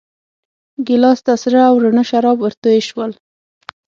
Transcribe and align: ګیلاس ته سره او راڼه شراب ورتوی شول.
ګیلاس 0.85 1.19
ته 1.25 1.33
سره 1.43 1.59
او 1.69 1.75
راڼه 1.83 2.03
شراب 2.09 2.37
ورتوی 2.41 2.79
شول. 2.89 3.11